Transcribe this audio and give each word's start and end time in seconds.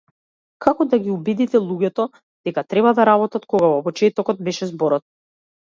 Како 0.65 0.87
да 0.93 0.99
ги 1.03 1.11
убедите 1.15 1.61
луѓето 1.65 2.05
дека 2.49 2.65
треба 2.73 2.95
да 3.01 3.07
работат, 3.13 3.47
кога 3.55 3.71
во 3.75 3.79
почетокот 3.91 4.43
беше 4.49 4.73
зборот? 4.75 5.07